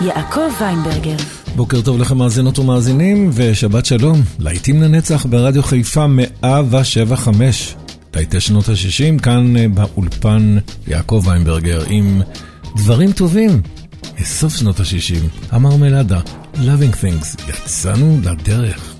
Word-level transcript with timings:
יעקב 0.00 0.50
ויינברגר. 0.60 1.16
בוקר 1.56 1.80
טוב 1.80 1.98
לכם 1.98 2.18
מאזינות 2.18 2.58
ומאזינים, 2.58 3.30
ושבת 3.34 3.86
שלום, 3.86 4.22
להיטים 4.38 4.82
לנצח 4.82 5.26
ברדיו 5.26 5.62
חיפה 5.62 6.06
175. 6.06 7.74
להיטי 8.14 8.40
שנות 8.40 8.68
ה-60, 8.68 9.22
כאן 9.22 9.56
אה, 9.56 9.68
באולפן 9.68 10.58
יעקב 10.86 11.22
ויינברגר 11.26 11.82
עם 11.88 12.22
דברים 12.76 13.12
טובים 13.12 13.62
מסוף 14.20 14.56
שנות 14.56 14.80
ה-60, 14.80 15.50
המרמלדה, 15.50 16.20
Loving 16.54 16.94
Things, 17.02 17.48
יצאנו 17.48 18.18
לדרך. 18.24 18.99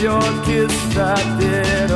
your 0.00 0.20
kiss 0.44 0.72
right 0.94 1.38
there. 1.40 1.87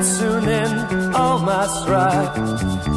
Soon 0.00 0.42
platooning 0.44 1.14
all 1.14 1.40
my 1.40 1.66
stride. 1.66 2.32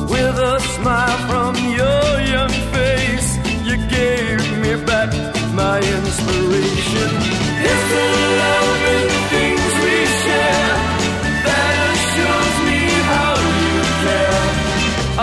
With 0.08 0.38
a 0.38 0.60
smile 0.76 1.18
from 1.30 1.56
your 1.56 2.10
young 2.34 2.54
face, 2.76 3.30
you 3.66 3.76
gave 3.90 4.40
me 4.62 4.86
back 4.86 5.10
my 5.54 5.80
inspiration. 5.80 7.10
It's 7.70 7.86
the 7.94 8.08
love 8.42 8.82
and 8.94 9.10
the 9.10 9.22
things 9.34 9.72
we 9.84 9.98
share 10.22 10.74
that 11.48 11.90
shows 12.14 12.56
me 12.70 12.82
how 13.12 13.34
you 13.66 13.78
care. 14.06 14.46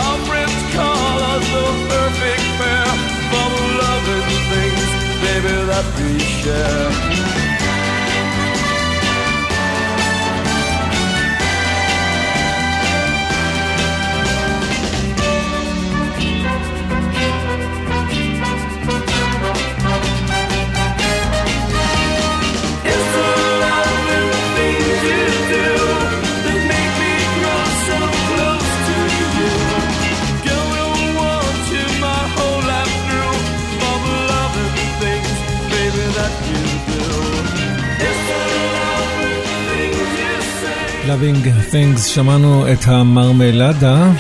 Our 0.02 0.18
friends 0.26 0.58
call 0.74 1.14
us 1.32 1.44
the 1.54 1.66
perfect 1.92 2.46
pair 2.58 2.90
for 3.30 3.50
loving 3.82 4.28
things, 4.50 4.90
baby, 5.22 5.56
that 5.70 5.86
we 5.96 6.18
share. 6.42 6.87
Loving 41.08 41.72
Things 41.72 42.00
שמענו 42.00 42.72
את 42.72 42.78
המרמלדה, 42.86 44.10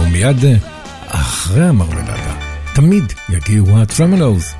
ומיד 0.00 0.44
אחרי 1.06 1.64
המרמלדה 1.64 2.34
תמיד 2.74 3.12
יגיעו 3.28 3.80
הטרמלוז. 3.82 4.54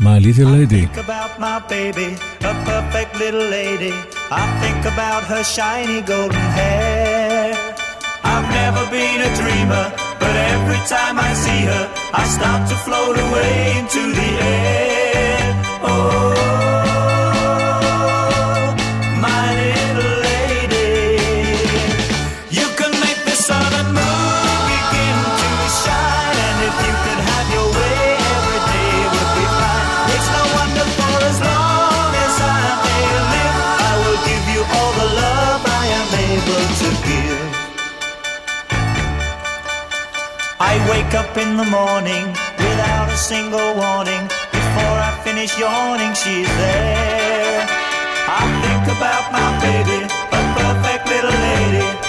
My 0.00 0.18
little 0.18 0.48
lady. 0.58 0.84
I 0.84 0.94
think 0.94 0.96
about 0.96 1.32
my 1.38 1.58
baby, 1.68 2.08
a 2.52 2.54
perfect 2.70 3.12
little 3.22 3.46
lady. 3.58 3.94
I 4.42 4.44
think 4.62 4.82
about 4.94 5.22
her 5.30 5.44
shiny 5.44 6.00
golden 6.12 6.46
hair. 6.58 7.52
I've 8.32 8.48
never 8.60 8.82
been 8.96 9.20
a 9.28 9.32
dreamer, 9.40 9.86
but 10.22 10.34
every 10.54 10.80
time 10.94 11.16
I 11.28 11.30
see 11.44 11.62
her, 11.72 11.84
I 12.20 12.24
start 12.36 12.62
to 12.70 12.76
float 12.86 13.16
away 13.26 13.52
into 13.78 14.02
the 14.18 14.30
air. 14.56 15.46
Oh. 15.90 16.39
I 40.72 40.78
wake 40.88 41.14
up 41.14 41.36
in 41.36 41.56
the 41.56 41.64
morning 41.64 42.26
without 42.62 43.08
a 43.10 43.16
single 43.16 43.74
warning. 43.74 44.22
Before 44.54 44.98
I 45.08 45.10
finish 45.24 45.58
yawning, 45.58 46.14
she's 46.14 46.46
there. 46.62 47.66
I 48.30 48.42
think 48.62 48.84
about 48.96 49.32
my 49.34 49.50
baby, 49.66 50.06
a 50.06 50.40
perfect 50.54 51.08
little 51.10 51.38
lady. 51.48 51.99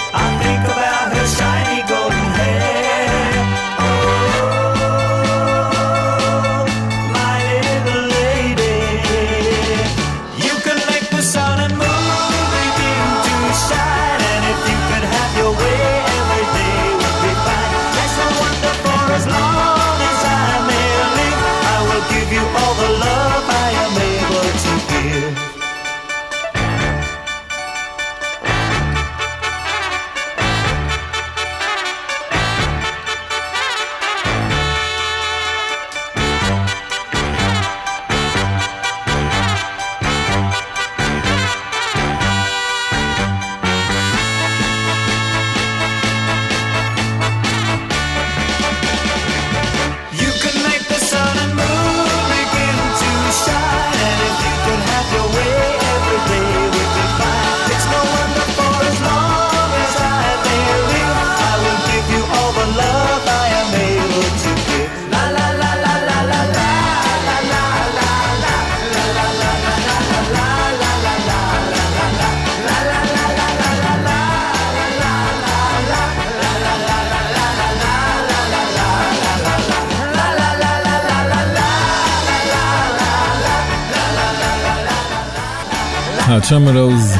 some 86.44 86.66
of 86.66 86.74
those. 86.74 87.18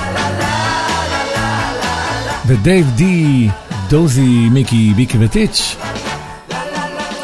ודייב 2.47 2.91
די, 2.95 3.49
דוזי, 3.88 4.49
מיקי, 4.52 4.93
ביקי 4.97 5.19
וטיץ' 5.21 5.76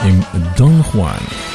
עם 0.02 0.20
דון 0.56 0.82
חואן. 0.82 1.47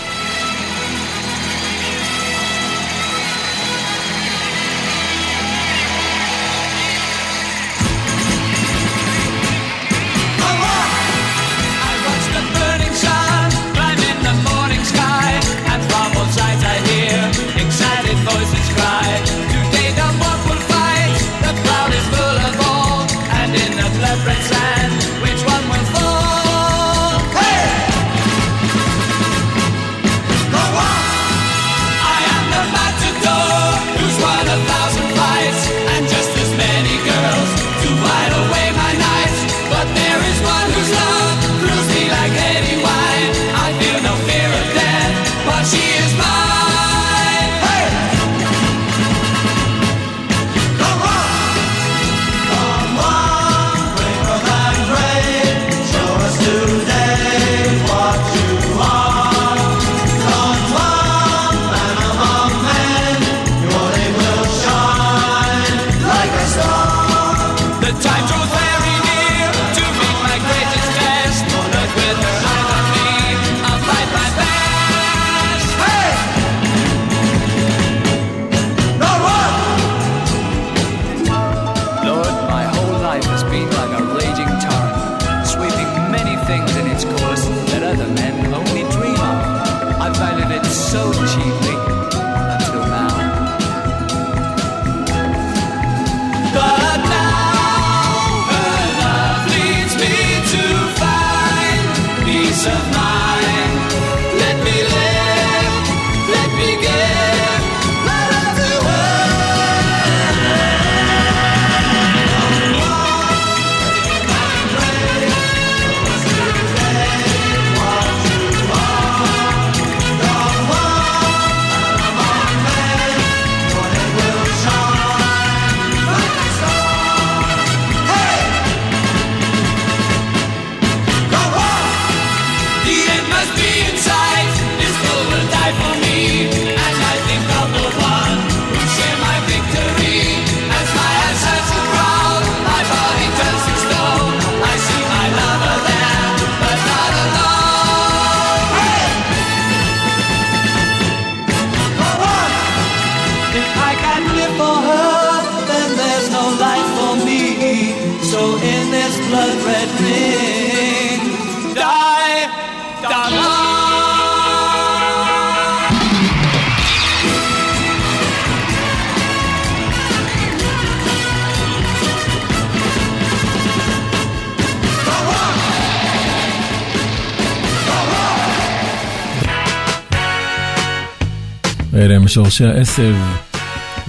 אלה 182.04 182.16
הם 182.16 182.28
שורשי 182.28 182.66
העשב, 182.66 183.16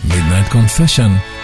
Midnight 0.09 0.53
Confession. 0.53 1.44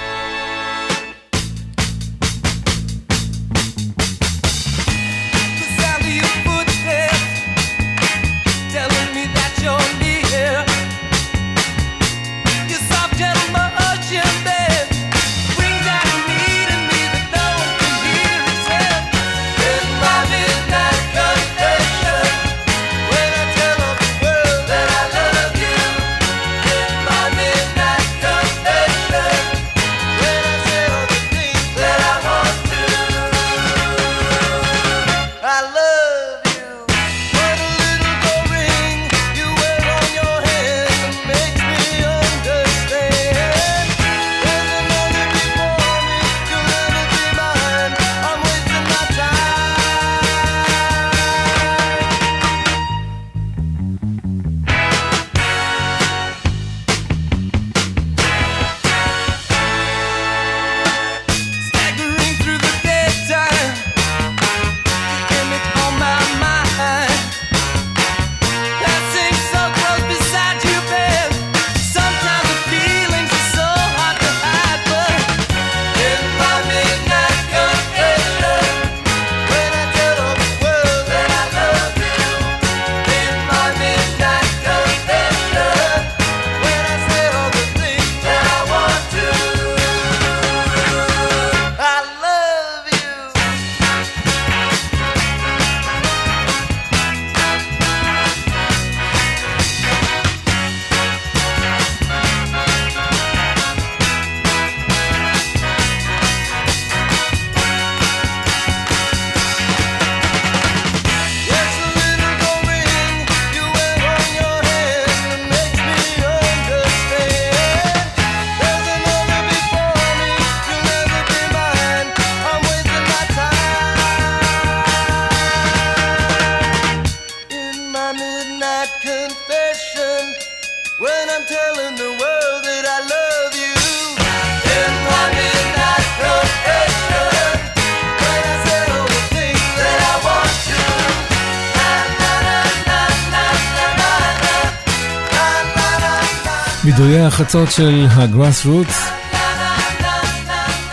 החצות 147.30 147.70
של 147.70 148.06
הגראס 148.10 148.66
רוטס, 148.66 149.10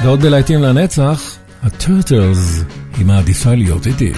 ועוד 0.04 0.22
בלהיטים 0.22 0.62
לנצח, 0.62 1.38
הטורטלס, 1.64 2.64
היא 2.98 3.06
מעדיפה 3.06 3.56
להיות 3.56 3.88
איתי. 3.88 4.12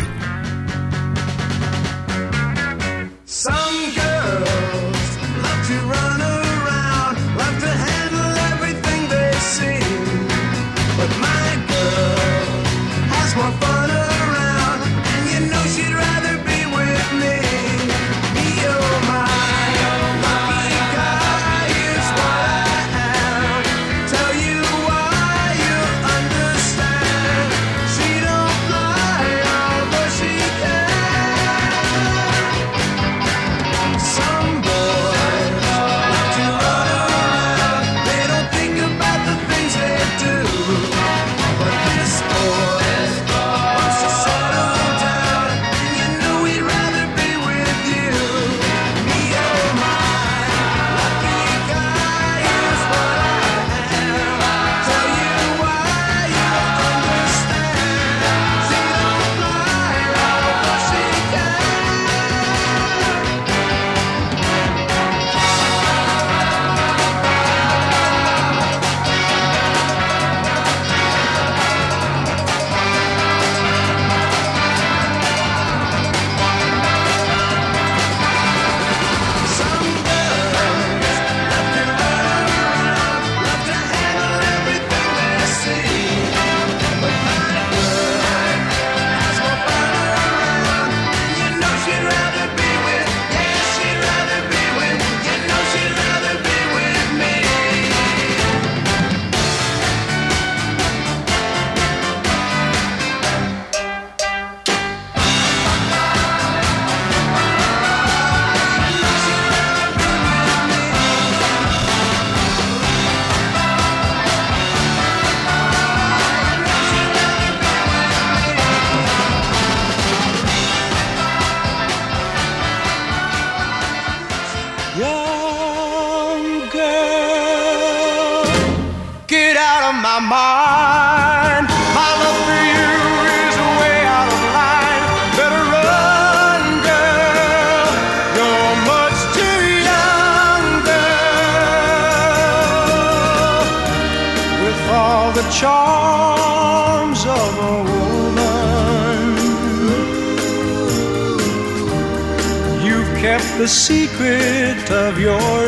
Secret 153.70 154.90
of 154.90 155.20
your 155.20 155.59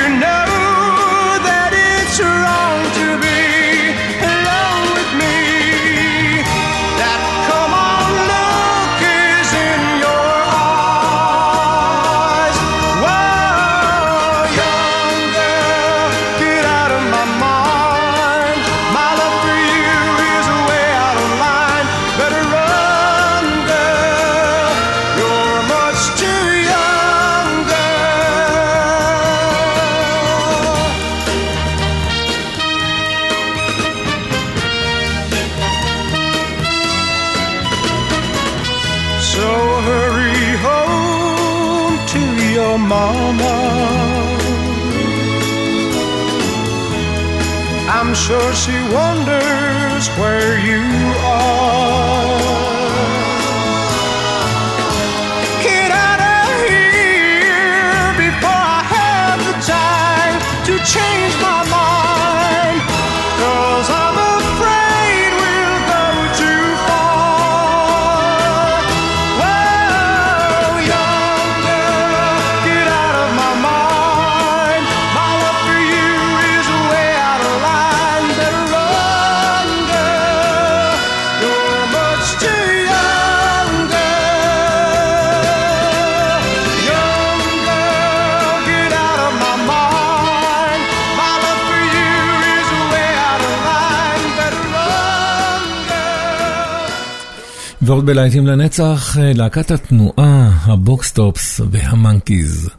ועוד 98.03 98.11
בלהיטים 98.11 98.47
לנצח, 98.47 99.17
אה, 99.19 99.33
להקת 99.35 99.71
התנועה, 99.71 100.51
הבוקסטופס 100.65 101.61
והמנקיז. 101.71 102.71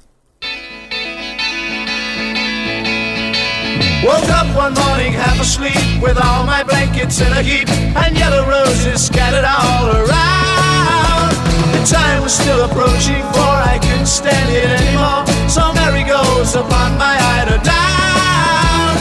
Woke 4.04 4.30
up 4.40 4.50
one 4.64 4.74
morning 4.84 5.14
half 5.24 5.40
asleep 5.48 5.86
with 6.06 6.18
all 6.26 6.44
my 6.54 6.62
blankets 6.70 7.18
in 7.26 7.32
a 7.40 7.42
heap 7.50 7.70
and 8.02 8.12
yellow 8.22 8.44
roses 8.56 9.00
scattered 9.08 9.48
all 9.58 9.86
around. 10.00 11.32
The 11.76 11.84
time 11.98 12.20
was 12.26 12.34
still 12.42 12.62
approaching 12.68 13.24
for 13.36 13.54
I 13.74 13.76
couldn't 13.84 14.12
stand 14.22 14.50
it 14.62 14.70
anymore. 14.80 15.22
So 15.56 15.62
Mary 15.80 16.06
goes 16.16 16.52
upon 16.64 16.90
my 17.06 17.16
eider 17.34 17.60
down. 17.76 18.92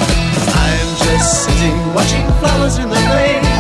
I'm 0.64 0.88
just 1.06 1.28
sitting 1.44 1.78
watching 1.96 2.26
flowers 2.38 2.76
in 2.82 2.88
the 2.96 3.02
rain. 3.14 3.51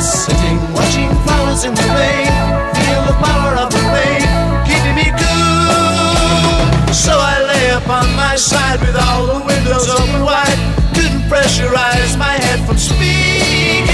I'm 0.00 0.06
sitting 0.06 0.56
watching 0.72 1.12
flowers 1.28 1.64
in 1.64 1.74
the 1.74 1.88
rain. 1.92 2.32
Feel 2.72 3.04
the 3.04 3.16
power 3.20 3.52
of 3.60 3.68
the 3.68 3.84
rain 3.92 4.24
keeping 4.64 4.96
me 4.96 5.12
cool. 5.12 6.88
So 6.88 7.12
I 7.12 7.36
lay 7.44 7.76
upon 7.76 8.08
my 8.16 8.34
side 8.34 8.80
with 8.80 8.96
all 8.96 9.26
the 9.28 9.44
windows 9.44 9.92
open 9.92 10.24
wide. 10.24 10.56
Couldn't 10.96 11.28
pressurize 11.28 12.16
my 12.16 12.32
head 12.32 12.64
from 12.64 12.78
speaking. 12.78 13.84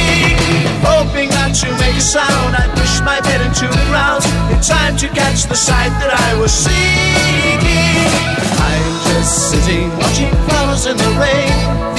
Hoping 0.86 1.28
not 1.30 1.58
to 1.58 1.74
make 1.82 1.98
a 1.98 2.00
sound, 2.00 2.54
I 2.54 2.70
pushed 2.78 3.02
my 3.02 3.18
bed 3.22 3.40
into 3.42 3.66
the 3.66 3.82
ground 3.90 4.22
in 4.54 4.62
time 4.62 4.96
to 4.98 5.08
catch 5.08 5.50
the 5.50 5.58
sight 5.58 5.90
that 5.98 6.14
I 6.14 6.38
was 6.38 6.54
seeking. 6.54 8.06
I'm 8.62 8.94
just 9.10 9.50
sitting 9.50 9.90
watching 9.98 10.30
flowers 10.46 10.86
in 10.86 10.96
the 10.96 11.10
rain. 11.18 11.95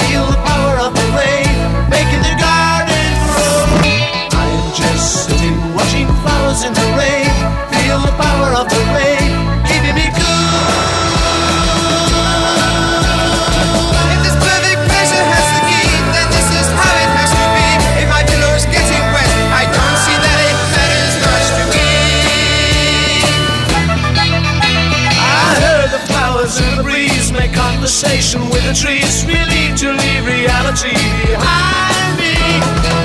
Conversation 27.98 28.40
with 28.50 28.62
the 28.62 28.72
trees, 28.72 29.26
really 29.26 29.74
to 29.74 29.90
leave 29.90 30.24
reality 30.24 30.94
behind 31.26 32.14
me. 32.14 32.30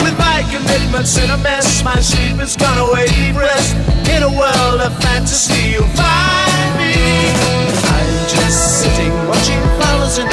With 0.05 0.15
my 0.19 0.45
commitments 0.53 1.17
in 1.17 1.31
a 1.31 1.37
mess, 1.37 1.83
my 1.83 1.99
sleep 1.99 2.37
has 2.37 2.55
gone 2.55 2.77
away 2.77 3.07
deep 3.07 3.35
rest. 3.35 3.75
In 4.13 4.21
a 4.21 4.29
world 4.29 4.81
of 4.81 4.93
fantasy, 5.01 5.73
you'll 5.73 5.89
find 5.97 6.69
me. 6.77 6.93
I'm 7.89 8.29
just 8.29 8.83
sitting 8.83 9.13
watching 9.25 9.61
flowers 9.81 10.19
in 10.19 10.27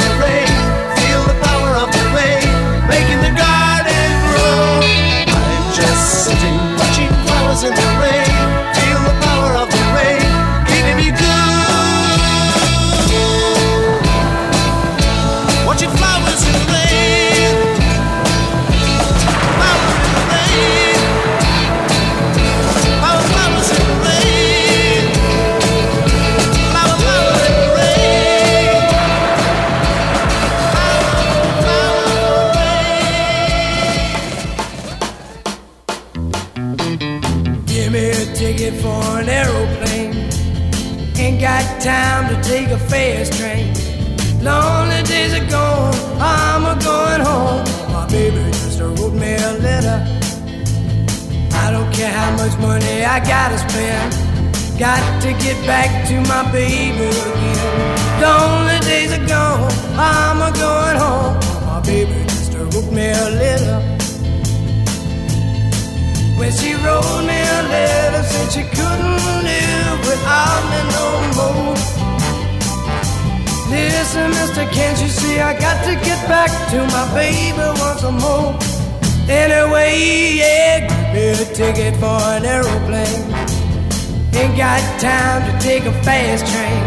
take 85.81 85.93
a 85.93 86.03
fast 86.03 86.45
train. 86.51 86.83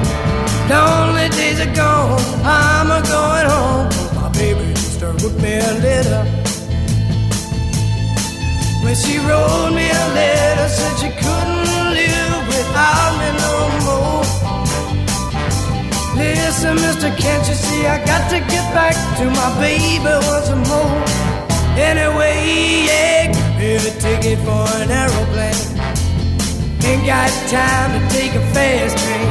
Lonely 0.70 1.28
days 1.30 1.61
are 1.61 1.74
gone, 1.74 2.20
I'm 2.44 2.90
a 2.90 3.00
going 3.02 3.48
home. 3.54 3.88
My 4.14 4.28
baby 4.33 4.72
just 4.74 5.00
wrote 5.02 5.37
me 5.42 5.59
a 5.59 5.72
letter. 5.87 6.24
When 8.83 8.94
she 8.94 9.18
wrote 9.18 9.72
me 9.74 9.87
a 9.90 10.07
letter, 10.18 10.68
said 10.68 10.94
she 11.02 11.11
couldn't 11.22 11.66
live 11.98 12.42
without 12.48 13.12
me 13.20 13.28
no 13.44 13.54
more. 13.87 14.24
Listen, 16.16 16.74
mister, 16.76 17.11
can't 17.16 17.46
you 17.48 17.54
see 17.54 17.87
I 17.87 18.04
got 18.04 18.30
to 18.30 18.38
get 18.38 18.66
back 18.74 18.94
to 19.18 19.24
my 19.40 19.50
baby 19.61 20.04
once 20.04 20.50
more? 20.68 21.04
Anyway, 21.76 22.87
yeah, 22.87 23.33
give 23.59 23.85
a 23.85 24.00
ticket 24.00 24.38
for 24.46 24.64
an 24.80 24.90
aeroplane. 24.90 25.84
Ain't 26.87 27.07
got 27.07 27.31
time 27.49 27.90
to 27.99 28.14
take 28.14 28.35
a 28.35 28.44
fast 28.53 28.99
train. 28.99 29.29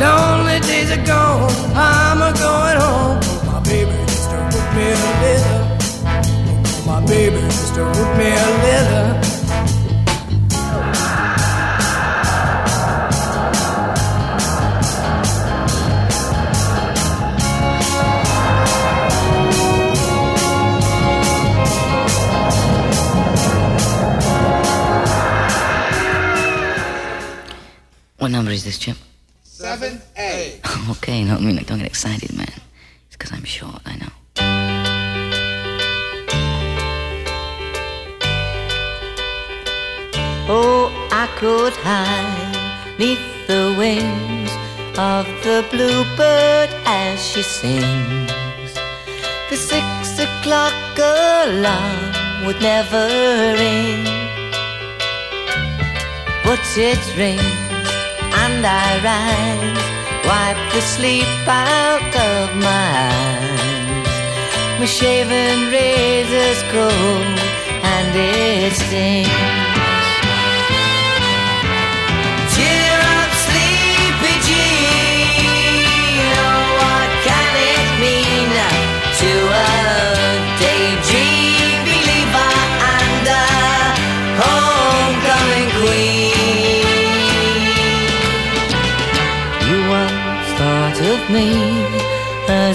Lonely 0.00 0.60
days 0.60 0.92
are 0.92 1.04
gone, 1.04 1.50
I'm 1.74 2.22
a 2.22 2.32
going 2.38 2.78
home. 2.80 3.18
My 3.50 3.60
baby 3.64 3.90
just 4.06 4.30
wrote 4.30 4.74
me 4.76 4.86
a 4.86 5.10
letter. 5.22 5.58
My 6.86 7.04
baby 7.04 7.40
just 7.40 7.76
wrote 7.76 8.16
me 8.16 8.28
a 8.30 8.50
letter. 8.62 9.27
What 28.28 28.32
number 28.32 28.50
is 28.50 28.62
this, 28.62 28.78
Chip? 28.78 28.98
7A. 29.46 30.90
okay, 30.90 31.24
no, 31.24 31.36
I 31.36 31.40
mean, 31.40 31.56
like, 31.56 31.66
don't 31.66 31.78
get 31.78 31.86
excited, 31.86 32.30
man. 32.36 32.52
It's 33.06 33.16
because 33.16 33.32
I'm 33.32 33.42
short, 33.44 33.80
I 33.86 33.96
know. 33.96 34.12
Oh, 40.46 41.08
I 41.10 41.26
could 41.38 41.72
hide 41.72 42.98
neath 42.98 43.18
the 43.46 43.74
wings 43.78 44.50
of 44.98 45.24
the 45.42 45.64
bluebird 45.70 46.68
as 46.84 47.26
she 47.26 47.42
sings. 47.42 48.74
The 49.48 49.56
six 49.56 50.18
o'clock 50.18 50.74
alarm 50.98 52.44
would 52.44 52.60
never 52.60 53.08
ring, 53.56 54.04
but 56.44 56.60
it 56.76 57.16
rings 57.16 57.67
and 58.44 58.64
I 58.64 58.88
rise, 59.08 59.84
wipe 60.28 60.62
the 60.74 60.82
sleep 60.94 61.42
out 61.46 62.12
of 62.30 62.44
my 62.68 62.90
eyes. 63.12 64.08
My 64.80 64.86
shaven 64.86 65.58
razor's 65.72 66.62
cold 66.74 67.38
and 67.92 68.08
it 68.14 68.72
stings. 68.72 69.67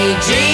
daydream 0.00 0.49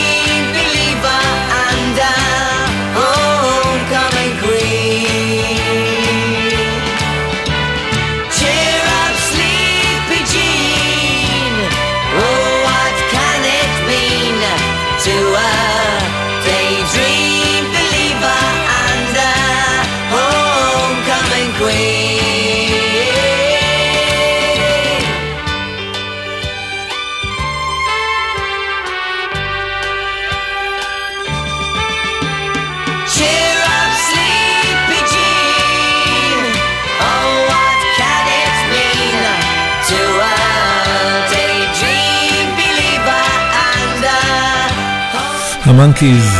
המנקיז 45.78 46.38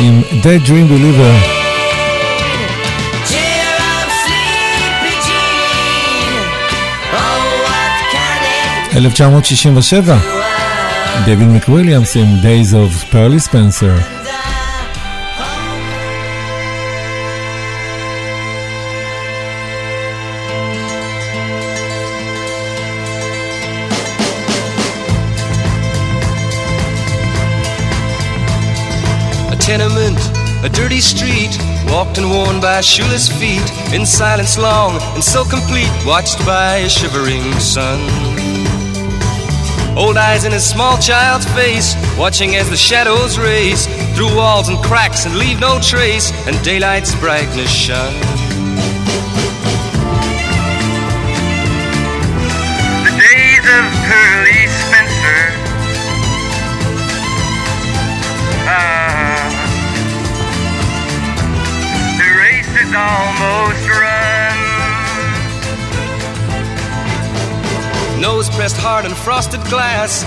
עם 0.00 0.22
Daydream 0.42 0.90
Believer. 0.90 1.54
אלף 8.96 9.12
תשע 9.12 9.28
מאות 9.28 9.44
שישים 9.44 9.76
ושבע, 9.76 10.16
דייוויד 11.24 11.48
מקוויליאמס 11.48 12.16
עם 12.16 12.26
Days 12.42 12.72
of 12.72 13.06
פרלי 13.10 13.40
ספנסר. 13.40 14.13
A 30.64 30.68
dirty 30.70 31.00
street, 31.00 31.54
walked 31.88 32.16
and 32.16 32.30
worn 32.30 32.58
by 32.58 32.80
shoeless 32.80 33.28
feet, 33.28 33.62
in 33.92 34.06
silence 34.06 34.56
long 34.56 34.98
and 35.12 35.22
so 35.22 35.44
complete, 35.44 35.92
watched 36.06 36.38
by 36.46 36.76
a 36.76 36.88
shivering 36.88 37.52
sun. 37.60 38.00
Old 39.96 40.16
eyes 40.16 40.44
in 40.44 40.54
a 40.54 40.58
small 40.58 40.96
child's 40.98 41.46
face, 41.52 41.94
watching 42.18 42.56
as 42.56 42.70
the 42.70 42.76
shadows 42.76 43.38
race 43.38 43.86
through 44.16 44.34
walls 44.34 44.68
and 44.68 44.78
cracks 44.82 45.26
and 45.26 45.36
leave 45.36 45.60
no 45.60 45.78
trace, 45.80 46.32
and 46.46 46.60
daylight's 46.64 47.14
brightness 47.16 47.70
shine. 47.70 48.43
Almost. 63.40 63.74
Nose 68.20 68.48
pressed 68.56 68.76
hard 68.78 69.04
in 69.04 69.14
frosted 69.14 69.60
glass, 69.64 70.24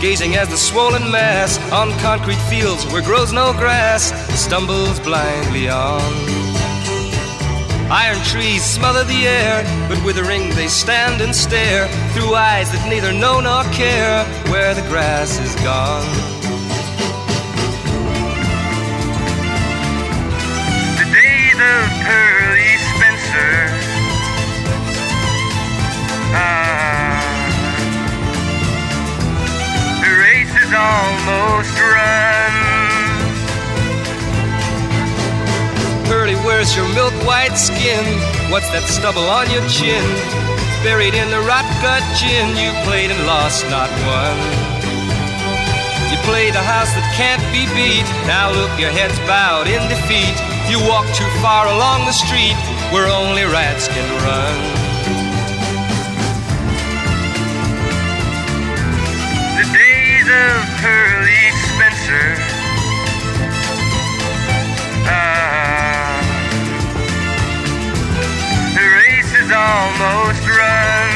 gazing 0.00 0.36
as 0.36 0.48
the 0.48 0.56
swollen 0.56 1.10
mass 1.10 1.58
on 1.72 1.90
concrete 1.98 2.40
fields 2.48 2.86
where 2.92 3.02
grows 3.02 3.32
no 3.32 3.52
grass 3.52 4.12
stumbles 4.38 5.00
blindly 5.00 5.68
on. 5.68 6.00
Iron 7.90 8.22
trees 8.22 8.62
smother 8.62 9.02
the 9.02 9.26
air, 9.26 9.64
but 9.88 9.98
withering 10.04 10.50
they 10.50 10.68
stand 10.68 11.20
and 11.20 11.34
stare 11.34 11.88
through 12.12 12.36
eyes 12.36 12.70
that 12.70 12.88
neither 12.88 13.12
know 13.12 13.40
nor 13.40 13.64
care 13.72 14.24
where 14.52 14.72
the 14.74 14.82
grass 14.82 15.40
is 15.40 15.54
gone. 15.64 16.29
The 30.00 30.12
race 30.22 30.54
is 30.62 30.72
almost 30.72 31.74
run. 31.74 32.54
Pearly, 36.06 36.34
where's 36.46 36.74
your 36.76 36.86
milk 36.94 37.14
white 37.26 37.56
skin? 37.56 38.04
What's 38.50 38.70
that 38.70 38.86
stubble 38.86 39.26
on 39.26 39.50
your 39.50 39.66
chin? 39.68 40.02
Buried 40.82 41.14
in 41.14 41.30
the 41.30 41.40
rot 41.46 41.66
gut 41.82 42.02
gin, 42.16 42.56
you 42.56 42.70
played 42.86 43.10
and 43.10 43.26
lost, 43.26 43.68
not 43.68 43.90
won. 44.06 44.36
You 46.10 46.16
played 46.26 46.54
a 46.54 46.62
house 46.62 46.94
that 46.94 47.06
can't 47.14 47.42
be 47.52 47.66
beat. 47.74 48.06
Now 48.26 48.50
look, 48.50 48.70
your 48.78 48.90
head's 48.90 49.18
bowed 49.26 49.66
in 49.66 49.82
defeat. 49.90 50.34
You 50.70 50.78
walk 50.88 51.06
too 51.14 51.28
far 51.42 51.66
along 51.66 52.06
the 52.06 52.14
street 52.14 52.56
where 52.94 53.06
only 53.10 53.44
rats 53.44 53.88
can 53.88 54.06
run. 54.24 54.79
Of 60.40 60.64
Pearly 60.80 61.50
Spencer. 61.68 62.28
Ah, 65.04 66.20
the 68.74 68.86
race 68.96 69.32
is 69.42 69.50
almost 69.52 70.44
run. 70.48 71.10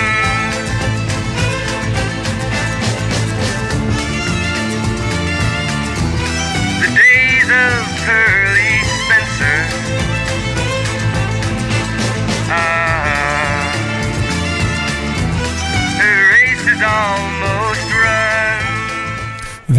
The 6.82 6.90
days 6.94 7.48
of 7.48 7.80
Pearly 8.04 8.43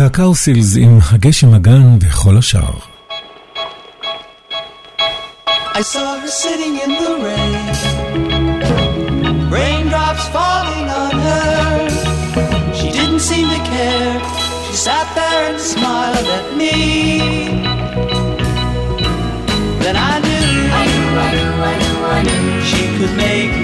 והקאוסילס 0.05 0.77
עם 0.77 0.99
הגשם 1.13 1.55
הגן 1.55 1.99
וכל 2.01 2.39
השאר. 2.39 2.75
I 5.81 5.83
saw 5.83 6.19
her 6.21 6.33
sitting 6.45 6.75
in 6.85 6.91
the 7.03 7.13
rain, 7.27 7.67
raindrops 9.57 10.27
falling 10.35 10.89
on 11.05 11.15
her. 11.27 11.89
She 12.79 12.89
didn't 12.99 13.23
seem 13.31 13.47
to 13.55 13.61
care. 13.73 14.15
She 14.67 14.75
sat 14.87 15.07
there 15.19 15.43
and 15.51 15.59
smiled 15.73 16.29
at 16.39 16.47
me. 16.61 16.77
Then 19.83 19.97
I 20.13 20.15
knew, 20.27 20.49
I 20.81 20.85
knew, 20.91 21.09
I 21.27 21.29
knew, 21.37 21.53
I 21.71 21.75
knew, 21.81 21.99
I 22.17 22.19
knew 22.27 22.45
she 22.71 22.83
could 22.97 23.15
make 23.27 23.55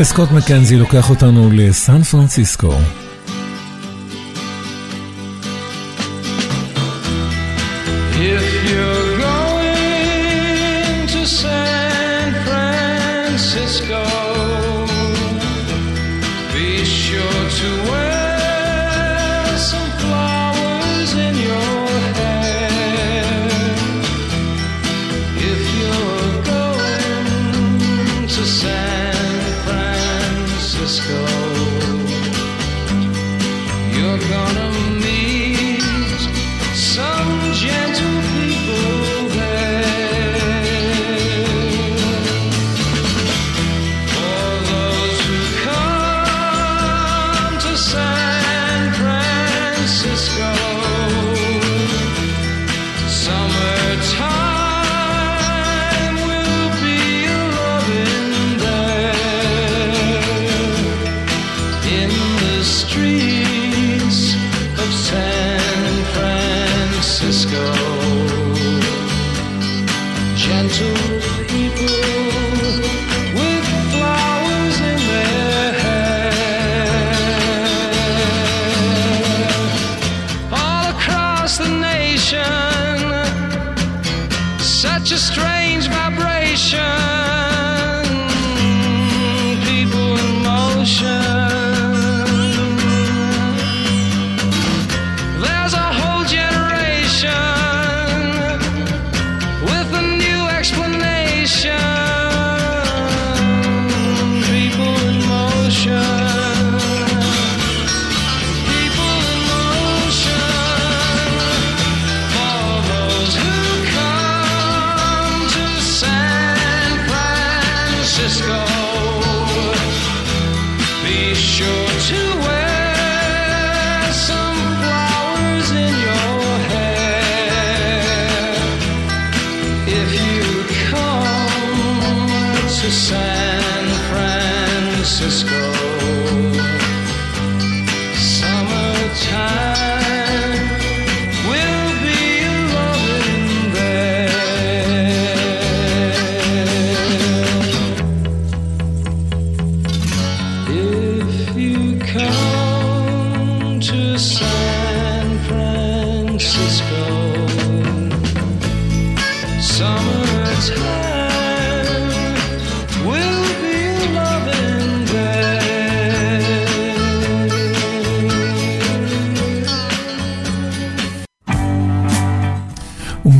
וסקוט 0.00 0.30
מקנזי 0.30 0.76
לוקח 0.76 1.10
אותנו 1.10 1.50
לסן 1.52 2.02
פרנסיסקו. 2.02 2.72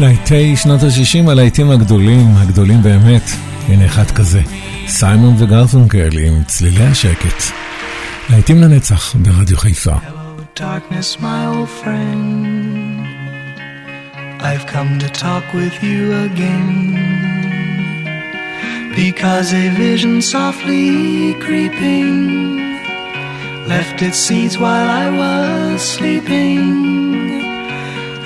להיטי 0.00 0.56
שנות 0.56 0.82
ה-60, 0.82 1.30
הלהיטים 1.30 1.70
הגדולים, 1.70 2.26
הגדולים 2.36 2.82
באמת. 2.82 3.22
הנה 3.68 3.86
אחד 3.86 4.10
כזה, 4.10 4.42
סיימון 4.86 5.34
וגרפונקל 5.38 6.18
עם 6.18 6.44
צלילי 6.44 6.84
השקט. 6.84 7.42
להיטים 8.30 8.60
לנצח 8.60 9.16
ברדיו 9.16 9.56
חיפה. 9.56 9.92
Hello, 9.92 10.60
darkness, 10.60 11.20
my 11.20 11.46
old 11.52 11.70
friend. 11.82 13.00
I've 14.40 14.66
come 14.74 14.90
to 15.04 15.08
talk 15.24 15.44
with 15.60 15.76
you 15.82 16.00
again. 16.26 16.72
Because 19.00 19.48
a 19.64 19.66
vision 19.84 20.14
softly 20.34 20.88
creeping 21.44 22.12
left 23.72 23.96
its 24.06 24.18
seeds 24.26 24.54
while 24.62 24.88
I 25.04 25.06
was 25.20 25.80
sleeping. 25.94 26.64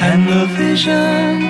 and 0.00 0.26
the 0.26 0.46
vision 0.56 1.49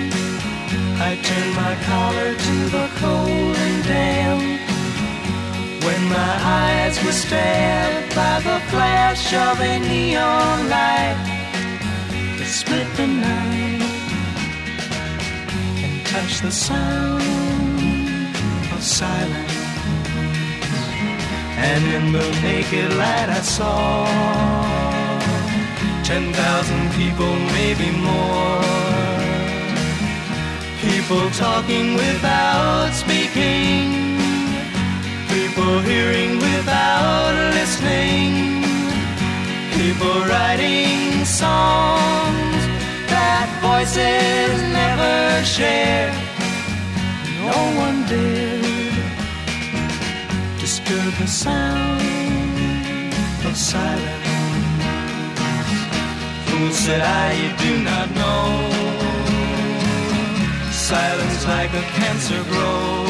I 0.99 1.15
turned 1.23 1.55
my 1.55 1.75
collar 1.85 2.35
to 2.35 2.55
the 2.75 2.87
cold 3.01 3.55
and 3.65 3.83
damp. 3.83 4.61
When 5.83 6.01
my 6.09 6.33
eyes 6.61 7.03
were 7.03 7.11
stabbed 7.11 8.15
by 8.15 8.39
the 8.39 8.59
flash 8.71 9.33
of 9.33 9.59
a 9.59 9.79
neon 9.79 10.69
light 10.69 11.17
that 12.37 12.47
split 12.47 12.87
the 12.97 13.07
night 13.07 13.81
and 15.83 16.05
touched 16.05 16.41
the 16.43 16.51
sound 16.51 17.23
of 18.73 18.81
silence. 18.83 19.57
And 21.57 21.83
in 21.97 22.11
the 22.11 22.27
naked 22.41 22.93
light 22.93 23.29
I 23.29 23.41
saw 23.41 24.05
ten 26.03 26.33
thousand 26.33 26.91
people, 26.93 27.33
maybe 27.57 27.89
more. 27.97 28.90
People 31.11 31.29
talking 31.31 31.93
without 31.95 32.93
speaking. 32.93 34.15
People 35.27 35.79
hearing 35.81 36.37
without 36.37 37.33
listening. 37.53 38.63
People 39.75 40.21
writing 40.31 41.25
songs 41.25 42.61
that 43.11 43.47
voices 43.59 44.55
never 44.71 45.43
share. 45.43 46.13
No 47.43 47.59
one 47.83 48.07
dared 48.07 48.63
disturb 50.61 51.11
the 51.19 51.27
sound 51.27 52.01
of 53.43 53.57
silence. 53.57 54.27
Fool 56.45 56.71
said 56.71 57.01
I, 57.01 57.33
you 57.33 57.49
do 57.57 57.83
not 57.83 58.09
know 58.11 59.00
silence 60.91 61.47
like 61.47 61.73
a 61.73 61.85
cancer 61.99 62.43
grows. 62.51 63.07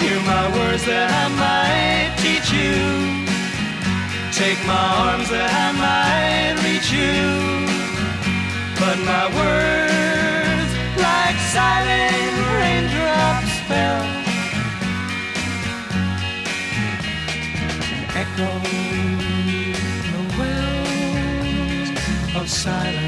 Hear 0.00 0.18
my 0.34 0.46
words 0.56 0.84
that 0.88 1.08
I 1.22 1.26
might 1.44 2.10
teach 2.24 2.48
you. 2.60 2.80
Take 4.32 4.60
my 4.72 4.86
arms 5.04 5.28
that 5.28 5.52
I 5.66 5.68
might 5.84 6.54
reach 6.64 6.88
you. 7.00 7.20
But 8.80 8.96
my 9.12 9.26
words, 9.40 10.70
like 11.06 11.38
silent 11.56 12.36
raindrops, 12.56 13.54
fell 13.68 14.06
echoed 18.22 18.64
the 20.12 20.22
wells 20.38 21.90
of 22.40 22.44
silence 22.48 23.07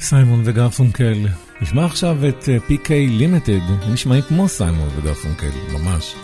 סיימון 0.00 0.42
וגרפונקל. 0.44 1.26
נשמע 1.60 1.84
עכשיו 1.84 2.16
את 2.28 2.48
PK 2.68 2.88
לימיטד, 2.90 3.60
הם 3.68 3.92
נשמעים 3.92 4.22
כמו 4.22 4.48
סיימון 4.48 4.88
וגרפונקל, 4.96 5.50
ממש. 5.72 6.14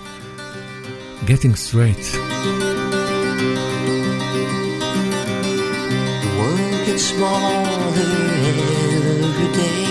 Getting 1.26 1.54
straight. 1.66 2.06
The 6.22 6.30
world 6.38 6.80
gets 6.86 7.04
smaller 7.12 7.60
every 8.50 9.50
day, 9.62 9.88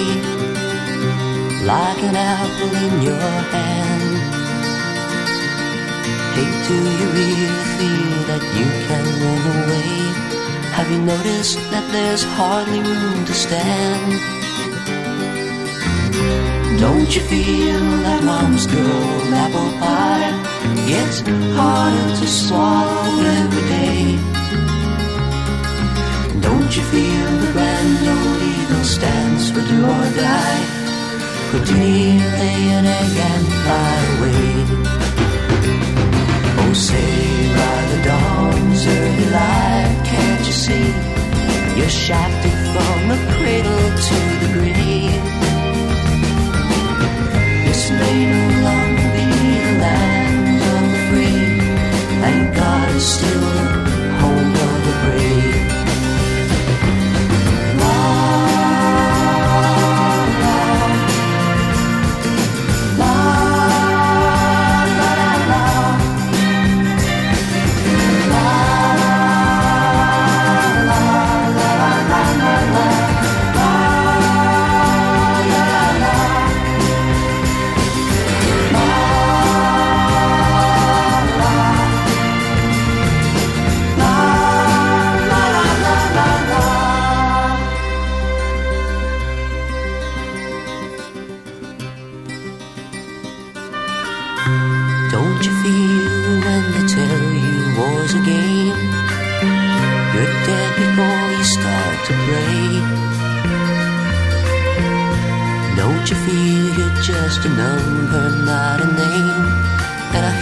like 1.71 2.01
an 2.09 2.15
apple 2.35 2.73
in 2.85 2.93
your 3.07 3.33
hand. 3.53 4.13
Hey, 6.35 6.49
do 6.67 6.77
you 6.99 7.07
really 7.19 7.51
feel 7.77 8.17
that 8.29 8.43
you 8.57 8.67
can 8.87 9.05
run 9.21 9.43
away? 9.57 9.93
Have 10.78 10.92
you 10.92 11.02
noticed 11.02 11.58
that 11.72 11.90
there's 11.90 12.22
hardly 12.22 12.78
room 12.78 13.24
to 13.26 13.34
stand? 13.34 14.12
Don't 16.78 17.10
you 17.16 17.22
feel 17.22 17.82
that 18.06 18.22
mom's 18.22 18.64
good 18.68 19.32
apple 19.44 19.72
pie 19.82 20.30
gets 20.86 21.18
harder 21.58 22.10
to 22.20 22.26
swallow 22.28 23.18
every 23.42 23.64
day? 23.74 24.04
Don't 26.46 26.70
you 26.76 26.84
feel 26.94 27.30
the 27.42 27.50
grand 27.50 28.04
old 28.14 28.40
eagle 28.40 28.84
stands 28.84 29.50
for 29.50 29.62
do 29.66 29.82
or 29.82 30.08
die? 30.14 30.62
Put 31.50 31.66
me, 31.74 32.22
lay 32.38 32.62
an 32.78 32.86
egg 32.86 33.16
and 33.32 33.46
fly 33.62 33.94
away. 34.14 34.50
Oh, 36.62 36.72
say 36.72 37.50
by 37.58 37.78
the 37.90 38.00
dawn's 38.08 38.86
early 38.86 39.28
light, 39.38 40.06
can't 40.06 40.37
you 40.48 40.54
see? 40.54 40.88
You're 41.76 41.90
shafted 41.90 42.56
from 42.72 42.98
the 43.12 43.18
cradle 43.34 43.86
to 44.08 44.18
the 44.40 44.48
grave. 44.56 45.22
This 47.66 47.90
may 47.90 48.16
no 48.34 48.44
longer 48.68 49.08
be 49.16 49.26
the 49.66 49.74
land 49.84 50.58
of 50.72 50.82
the 50.92 51.00
free, 51.08 51.44
and 52.28 52.54
God 52.56 52.88
is 52.96 53.06
still 53.14 53.40
the 53.40 53.66
home 54.22 54.54
of 54.68 54.76
the 54.86 54.94
brave. 55.04 55.57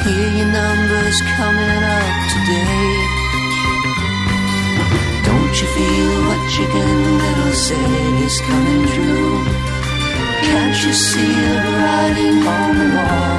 Hear 0.06 0.30
your 0.38 0.50
numbers 0.62 1.18
coming 1.34 1.82
up 1.98 2.14
today. 2.34 2.90
Don't 5.28 5.54
you 5.60 5.68
feel 5.76 6.14
what 6.28 6.42
Chicken 6.54 6.90
Little 7.22 7.54
said 7.66 8.14
is 8.26 8.40
coming 8.48 8.84
true? 8.94 9.34
Can't 10.46 10.76
you 10.84 10.92
see 10.92 11.32
it 11.50 11.62
writing 11.78 12.38
on 12.56 12.70
the 12.80 12.88
wall? 12.96 13.38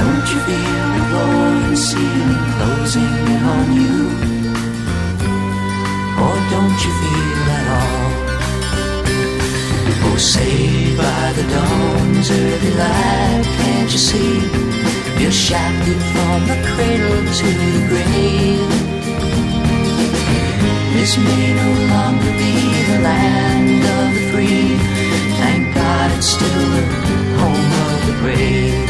Don't 0.00 0.26
you 0.32 0.38
feel 0.48 0.86
the 0.96 1.04
golden 1.14 1.76
ceiling 1.76 2.44
closing 2.56 3.14
in 3.34 3.42
on 3.56 3.66
you? 3.80 3.98
Or 6.24 6.36
don't 6.54 6.78
you 6.84 6.92
feel 7.00 7.42
at 7.58 7.66
all? 7.78 8.07
Oh, 10.10 10.16
saved 10.16 10.96
by 10.96 11.32
the 11.32 11.42
dawn's 11.54 12.30
early 12.30 12.72
light, 12.74 13.44
can't 13.44 13.92
you 13.92 13.98
see? 13.98 14.40
You're 15.20 15.30
shackled 15.30 16.02
from 16.12 16.40
the 16.50 16.58
cradle 16.70 17.22
to 17.38 17.48
the 17.74 17.82
grave. 17.90 18.70
This 20.94 21.16
may 21.18 21.54
no 21.62 21.70
longer 21.94 22.32
be 22.42 22.54
the 22.90 22.98
land 23.02 23.82
of 23.98 24.14
the 24.14 24.24
free. 24.32 24.76
Thank 25.40 25.74
God 25.74 26.10
it's 26.16 26.26
still 26.26 26.68
the 26.76 26.84
home 27.40 27.72
of 27.86 28.06
the 28.06 28.14
brave. 28.22 28.87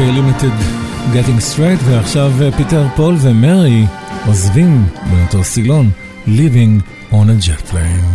PK 0.00 0.02
לימיטד 0.02 0.50
Getting 1.12 1.56
Straight, 1.56 1.84
ועכשיו 1.84 2.32
אה, 2.42 2.52
פיטר 2.52 2.86
פול 2.96 3.16
ומרי 3.20 3.86
עוזבים 4.26 4.86
באותו 5.10 5.44
סילון, 5.44 5.90
Living 6.26 6.82
on 7.12 7.14
a 7.14 7.46
Jet 7.46 7.72
Plane. 7.72 8.09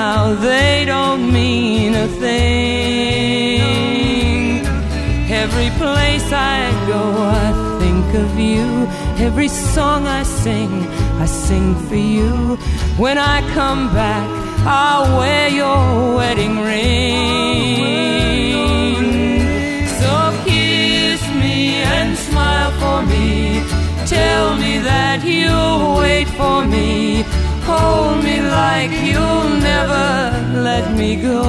Now, 0.00 0.20
they 0.48 0.74
don't 0.94 1.24
mean 1.40 1.90
a 2.06 2.08
thing. 2.22 3.60
Every 5.42 5.70
place 5.82 6.28
I 6.56 6.58
go, 6.92 7.02
I 7.44 7.48
think 7.80 8.06
of 8.24 8.30
you. 8.50 8.68
Every 9.28 9.50
song 9.74 10.00
I 10.20 10.22
sing, 10.42 10.72
I 11.24 11.26
sing 11.46 11.68
for 11.88 12.02
you. 12.16 12.32
When 13.04 13.16
I 13.34 13.36
come 13.58 13.82
back, 14.02 14.28
I'll 14.82 15.08
wear 15.18 15.46
your 15.62 15.82
wedding 16.18 16.56
ring. 16.70 17.82
So 20.00 20.12
kiss 20.46 21.20
me 21.42 21.56
and 21.96 22.10
smile 22.28 22.72
for 22.82 22.98
me. 23.12 23.30
Tell 24.16 24.46
me 24.62 24.72
that 24.90 25.18
you'll 25.34 25.80
wait 26.02 26.28
for 26.40 26.58
me. 26.74 26.90
Hold 27.68 28.16
me 28.26 28.36
like 28.62 28.91
you'll 29.12 29.50
never 29.72 30.08
let 30.68 30.84
me 31.00 31.10
go. 31.16 31.40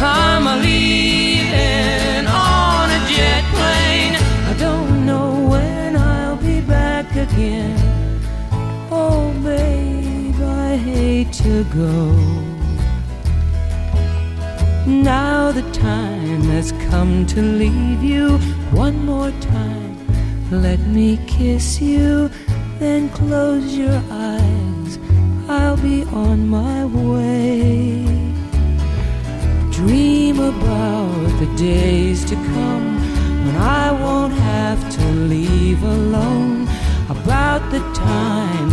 I'm 0.00 0.46
a 0.54 0.56
leaving 0.66 2.26
on 2.26 2.86
a 2.98 3.00
jet 3.14 3.44
plane. 3.54 4.16
I 4.50 4.54
don't 4.58 5.06
know 5.08 5.28
when 5.52 5.96
I'll 5.96 6.36
be 6.36 6.60
back 6.60 7.06
again. 7.26 7.76
Oh, 8.90 9.32
babe, 9.42 10.40
I 10.42 10.76
hate 10.76 11.32
to 11.44 11.64
go. 11.80 11.94
Now 14.86 15.50
the 15.50 15.66
time 15.72 16.42
has 16.54 16.72
come 16.90 17.26
to 17.26 17.40
leave 17.40 18.02
you 18.02 18.38
one 18.70 19.06
more 19.06 19.32
time. 19.40 19.96
Let 20.50 20.80
me 20.80 21.18
kiss 21.26 21.80
you, 21.80 22.30
then 22.78 23.08
close 23.08 23.74
your 23.74 24.02
eyes. 24.10 24.23
I'll 25.74 25.82
be 25.82 26.04
on 26.04 26.48
my 26.48 26.84
way. 26.84 28.06
Dream 29.72 30.38
about 30.38 31.28
the 31.40 31.52
days 31.56 32.24
to 32.26 32.36
come 32.36 32.86
when 33.44 33.56
I 33.56 33.90
won't 33.90 34.34
have 34.34 34.80
to 34.98 35.04
leave 35.34 35.82
alone. 35.82 36.68
About 37.08 37.62
the 37.72 37.80
time 37.92 38.70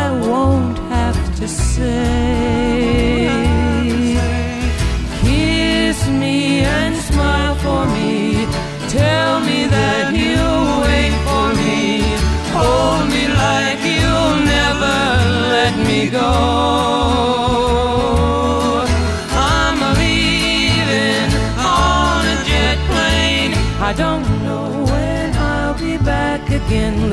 I 0.00 0.10
won't 0.26 0.78
have 0.94 1.20
to 1.36 1.46
say. 1.46 3.28
Kiss 5.20 6.08
me 6.08 6.64
and 6.78 6.96
smile 6.96 7.54
for 7.64 7.86
me. 7.96 8.46
Tell 8.88 9.38
me 9.38 9.66
that 9.76 10.12
you'll 10.12 10.80
wait 10.82 11.14
for 11.26 11.46
me. 11.62 12.02
Hold 12.58 13.04
me 13.14 13.24
like 13.44 13.80
you'll 13.94 14.38
never 14.44 14.73
let 15.64 15.78
me 15.88 16.10
go. 16.10 16.30
I'm 19.50 19.78
leaving 20.00 21.30
on 21.58 22.22
a 22.34 22.36
jet 22.48 22.78
plane. 22.90 23.54
I 23.90 23.92
don't 23.96 24.28
know 24.44 24.66
when 24.90 25.34
I'll 25.52 25.78
be 25.86 25.96
back 25.96 26.42
again. 26.50 27.03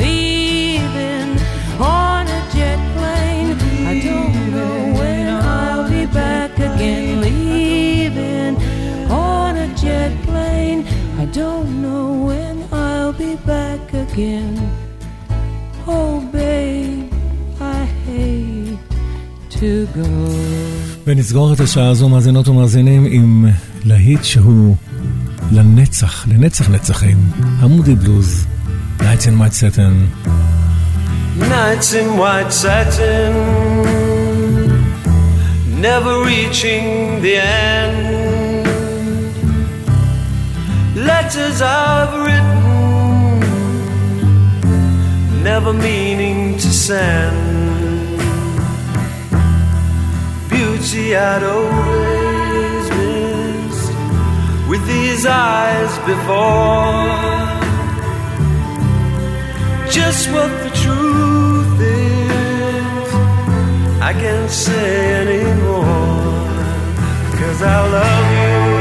ונסגור 21.07 21.53
את 21.53 21.59
השעה 21.59 21.89
הזו, 21.89 22.09
מאזינות 22.09 22.47
ומאזינים, 22.47 23.05
עם 23.09 23.45
להיט 23.85 24.23
שהוא 24.23 24.75
לנצח, 25.51 26.27
לנצח 26.27 26.69
נצחים, 26.69 27.17
המודי 27.59 27.95
בלוז, 27.95 28.45
Nights 28.99 29.25
in 29.25 29.39
White 29.39 29.53
Satin. 29.53 30.09
Nights 31.37 31.93
in 31.93 32.17
white 32.17 32.51
satin, 32.51 33.33
never 35.81 36.23
reaching 36.23 37.21
the 37.21 37.37
end. 37.37 38.67
Letters 40.95 41.61
I've 41.61 42.13
written, 42.25 43.39
never 45.41 45.73
meaning 45.73 46.57
to 46.57 46.67
send. 46.67 47.50
Beauty 50.82 51.15
I'd 51.15 51.43
always 51.43 52.89
missed 52.89 53.93
with 54.67 54.84
these 54.88 55.27
eyes 55.27 55.93
before 56.09 57.05
just 59.91 60.32
what 60.32 60.49
the 60.63 60.71
truth 60.84 61.79
is. 61.82 63.13
I 64.01 64.11
can't 64.13 64.49
say 64.49 65.21
anymore, 65.21 65.86
cause 67.38 67.61
I 67.61 67.88
love 67.88 68.75
you. 68.75 68.80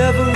Never 0.00 0.29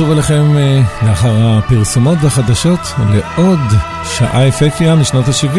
נשוב 0.00 0.12
אליכם 0.12 0.56
אה, 0.56 0.82
לאחר 1.06 1.34
הפרסומות 1.40 2.18
והחדשות 2.22 2.80
לעוד 3.10 3.58
שעה 4.04 4.46
יפהפייה 4.46 4.94
משנות 4.94 5.28
ה-70. 5.28 5.58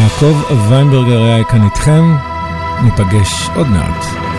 יעקב 0.00 0.42
ויינברגר 0.68 1.22
היה 1.22 1.44
כאן 1.44 1.64
איתכם, 1.64 2.16
ניפגש 2.82 3.48
עוד 3.54 3.66
מעט. 3.68 4.29